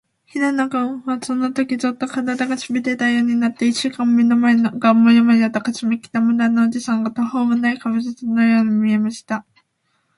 [0.25, 9.45] 平野君は、そのとき、ゾーッと、からだが、しびれたようになって、いっしゅんかん目の前がモヤモヤとかすみ、北村のおじさんが、とほうもない怪物のように見えました。